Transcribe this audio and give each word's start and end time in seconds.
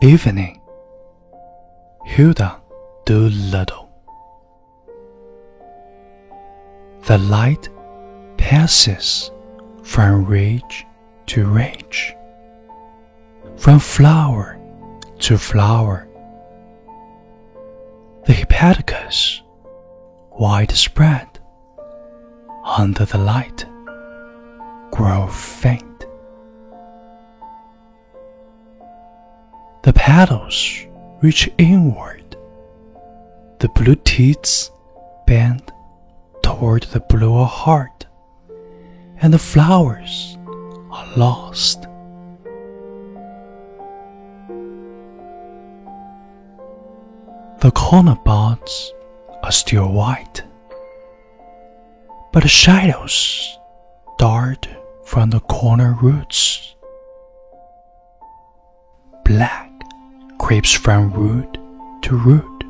Evening, 0.00 0.60
Hilda 2.04 2.60
Doolittle. 3.04 3.90
The 7.06 7.18
light 7.18 7.68
passes 8.36 9.32
from 9.82 10.24
ridge 10.24 10.86
to 11.26 11.46
ridge, 11.46 12.14
from 13.56 13.80
flower 13.80 14.60
to 15.18 15.36
flower. 15.36 16.06
The 18.26 18.34
hepaticas, 18.34 19.40
widespread 20.30 21.40
under 22.64 23.04
the 23.04 23.18
light, 23.18 23.66
grow 24.92 25.26
faint. 25.26 25.87
The 29.88 29.94
petals 29.94 30.84
reach 31.22 31.50
inward. 31.56 32.36
The 33.58 33.70
blue 33.70 33.94
teats 33.94 34.70
bend 35.26 35.72
toward 36.42 36.82
the 36.82 37.00
bluer 37.00 37.46
heart, 37.46 38.04
and 39.22 39.32
the 39.32 39.38
flowers 39.38 40.36
are 40.90 41.06
lost. 41.16 41.86
The 47.60 47.70
cornel 47.74 48.20
buds 48.26 48.92
are 49.42 49.52
still 49.52 49.90
white, 49.90 50.42
but 52.34 52.42
the 52.42 52.48
shadows 52.50 53.58
dart 54.18 54.68
from 55.06 55.30
the 55.30 55.40
cornel 55.40 55.94
roots. 56.02 56.74
Black 59.24 59.67
creeps 60.48 60.72
from 60.72 61.12
root 61.12 61.58
to 62.00 62.16
root. 62.16 62.64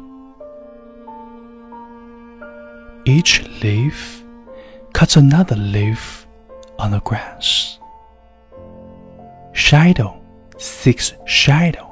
Each 3.07 3.49
leaf 3.63 4.25
cuts 4.93 5.15
another 5.15 5.55
leaf 5.55 6.27
on 6.81 6.91
the 6.91 6.99
grass. 7.03 7.79
Shadow 9.53 10.21
seeks 10.57 11.13
shadow, 11.25 11.89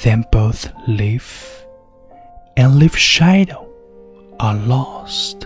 then 0.00 0.24
both 0.32 0.72
leaf 0.88 1.66
and 2.56 2.78
leaf 2.78 2.96
shadow 2.96 3.68
are 4.40 4.54
lost. 4.54 5.43